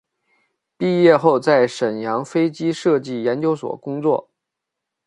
[0.77, 4.31] 毕业后在沈阳飞机设计研究所工作。